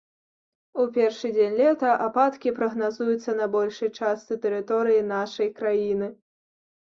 [0.83, 6.07] У першы дзень лета ападкі прагназуюцца на большай частцы тэрыторыі нашай краіны.